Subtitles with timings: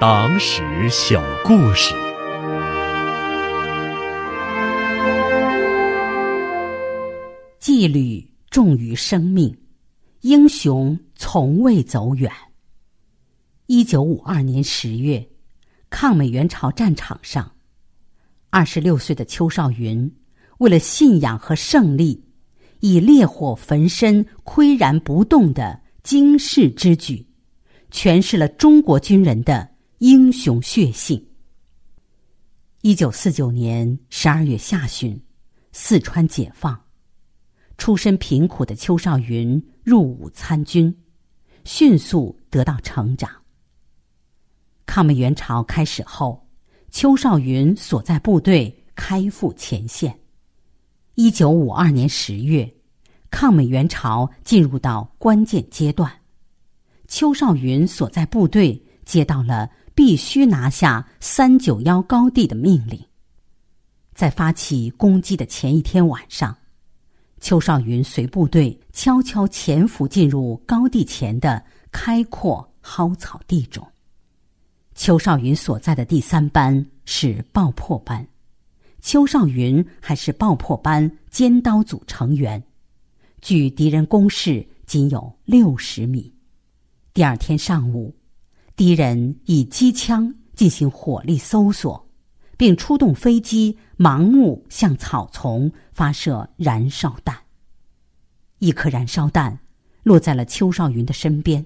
[0.00, 1.92] 党史小故事。
[7.58, 9.58] 纪律重于生命，
[10.20, 12.30] 英雄从未走远。
[13.66, 15.28] 一九五二年十月，
[15.90, 17.50] 抗美援朝战场上，
[18.50, 20.08] 二十六岁的邱少云
[20.58, 22.24] 为了信仰和胜利，
[22.78, 27.26] 以烈火焚身、岿然不动的惊世之举，
[27.90, 31.20] 诠释了中国军人的英雄血性。
[32.82, 35.20] 一九四九年十二月下旬，
[35.72, 36.80] 四川解放。
[37.78, 40.96] 出身贫苦的邱少云入伍参军，
[41.64, 43.28] 迅速得到成长。
[44.86, 46.46] 抗美援朝开始后，
[46.92, 50.16] 邱少云所在部队开赴前线。
[51.16, 52.72] 一九五二年十月，
[53.32, 56.08] 抗美援朝进入到关键阶段，
[57.08, 63.04] 邱少云所在部队接到了必须拿下三九幺高地的命令。
[64.14, 66.56] 在发起攻击的前一天晚上。
[67.40, 71.60] 邱少云随部队悄悄潜伏进入高地前的
[71.90, 73.84] 开阔蒿草地中。
[74.94, 78.24] 邱少云所在的第三班是爆破班，
[79.00, 82.62] 邱少云还是爆破班尖刀组成员，
[83.42, 86.32] 距敌人工事仅有六十米。
[87.12, 88.14] 第二天上午，
[88.78, 92.08] 敌人以机枪进行火力搜索。
[92.58, 97.38] 并出动飞机，盲目向草丛发射燃烧弹。
[98.58, 99.56] 一颗燃烧弹
[100.02, 101.64] 落在了邱少云的身边，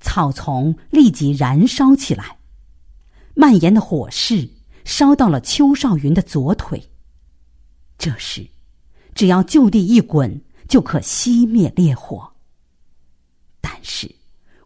[0.00, 2.38] 草丛立即燃烧起来，
[3.34, 4.48] 蔓延的火势
[4.84, 6.80] 烧到了邱少云的左腿。
[7.98, 8.48] 这时，
[9.16, 12.32] 只要就地一滚，就可熄灭烈火。
[13.60, 14.08] 但是，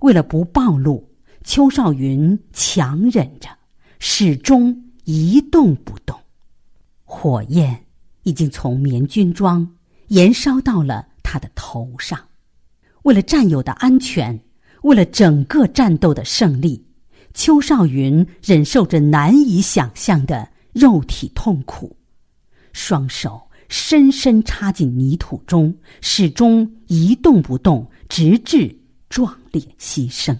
[0.00, 1.10] 为了不暴露，
[1.44, 3.48] 邱少云强忍着，
[3.98, 4.82] 始终。
[5.04, 6.16] 一动不动，
[7.02, 7.86] 火焰
[8.22, 9.68] 已经从棉军装
[10.06, 12.16] 延烧到了他的头上。
[13.02, 14.38] 为了战友的安全，
[14.82, 16.86] 为了整个战斗的胜利，
[17.34, 21.96] 邱少云忍受着难以想象的肉体痛苦，
[22.72, 28.72] 双手深深插进泥土中，始终一动不动，直至
[29.08, 30.38] 壮烈牺牲。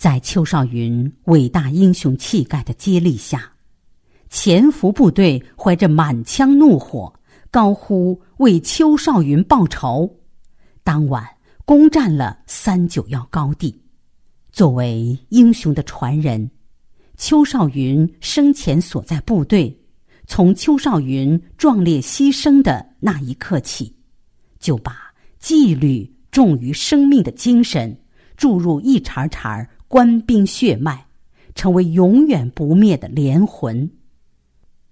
[0.00, 3.52] 在邱少云伟大英雄气概的接力下，
[4.30, 7.12] 潜伏部队怀着满腔怒火，
[7.50, 10.10] 高呼为邱少云报仇。
[10.82, 11.22] 当晚
[11.66, 13.78] 攻占了三九幺高地。
[14.50, 16.50] 作为英雄的传人，
[17.18, 19.78] 邱少云生前所在部队，
[20.26, 23.94] 从邱少云壮烈牺牲的那一刻起，
[24.58, 27.94] 就把纪律重于生命的精神
[28.38, 29.68] 注入一茬茬。
[29.90, 31.04] 官兵血脉，
[31.56, 33.90] 成为永远不灭的连魂。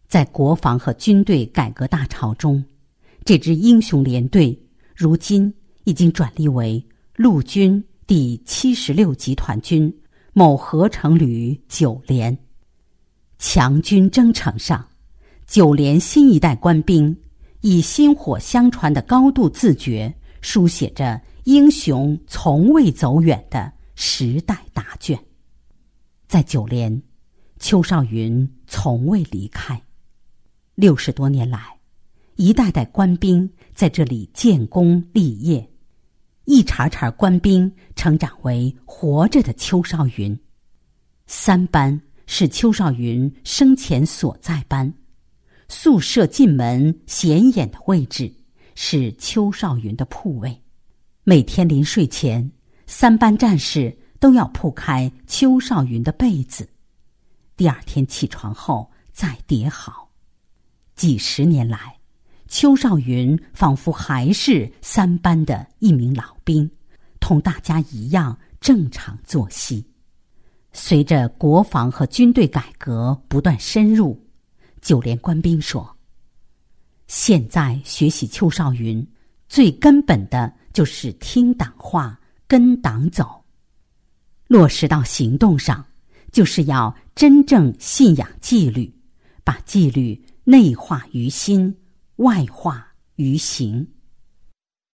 [0.08, 2.64] 在国防和军队改革大潮中，
[3.24, 4.60] 这支英雄连队
[4.96, 5.54] 如今
[5.84, 9.88] 已经转隶为陆军第七十六集团军
[10.32, 12.36] 某合成旅九连。
[13.38, 14.84] 强军征程上，
[15.46, 17.16] 九连新一代官兵
[17.60, 23.72] 以薪火相传的高度自觉，书写着英雄从未走远的。
[24.00, 25.18] 时代答卷，
[26.28, 27.02] 在九连，
[27.58, 29.82] 邱少云从未离开。
[30.76, 31.76] 六十多年来，
[32.36, 35.68] 一代代官兵在这里建功立业，
[36.44, 40.38] 一茬茬官兵成长为活着的邱少云。
[41.26, 44.94] 三班是邱少云生前所在班，
[45.68, 48.32] 宿舍进门显眼的位置
[48.76, 50.62] 是邱少云的铺位。
[51.24, 52.48] 每天临睡前。
[52.90, 56.66] 三班战士都要铺开邱少云的被子，
[57.54, 60.10] 第二天起床后再叠好。
[60.96, 61.94] 几十年来，
[62.48, 66.68] 邱少云仿佛还是三班的一名老兵，
[67.20, 69.84] 同大家一样正常作息。
[70.72, 74.18] 随着国防和军队改革不断深入，
[74.80, 75.94] 九连官兵说
[77.06, 79.06] ：“现在学习邱少云，
[79.46, 82.18] 最根本的就是听党话。”
[82.48, 83.44] 跟党走，
[84.46, 85.84] 落实到行动上，
[86.32, 88.90] 就是要真正信仰纪律，
[89.44, 91.76] 把纪律内化于心，
[92.16, 93.86] 外化于行。